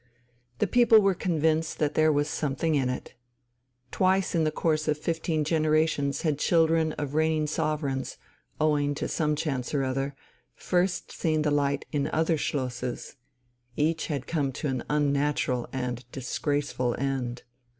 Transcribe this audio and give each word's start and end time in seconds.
The 0.57 0.65
people 0.65 0.99
were 0.99 1.13
convinced 1.13 1.77
that 1.77 1.93
there 1.93 2.11
was 2.11 2.27
something 2.27 2.73
in 2.73 2.89
it. 2.89 3.13
Twice 3.91 4.33
in 4.33 4.45
the 4.45 4.51
course 4.51 4.87
of 4.87 4.97
fifteen 4.97 5.43
generations 5.43 6.23
had 6.23 6.39
children 6.39 6.93
of 6.93 7.13
reigning 7.13 7.45
sovereigns, 7.45 8.17
owing 8.59 8.95
to 8.95 9.07
some 9.07 9.35
chance 9.35 9.75
or 9.75 9.83
other, 9.83 10.15
first 10.55 11.11
seen 11.11 11.43
the 11.43 11.51
light 11.51 11.85
in 11.91 12.07
other 12.07 12.35
schlosses: 12.35 13.15
each 13.77 14.07
had 14.07 14.25
come 14.25 14.51
to 14.53 14.67
an 14.69 14.83
unnatural 14.89 15.69
and 15.71 16.03
disgraceful 16.11 16.95
end. 16.97 17.43